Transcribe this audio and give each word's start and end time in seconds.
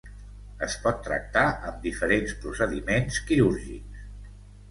Es 0.67 0.75
pot 0.85 1.03
tractar 1.07 1.43
amb 1.71 1.83
diferents 1.87 2.33
procediments 2.45 3.19
quirúrgics. 3.27 4.01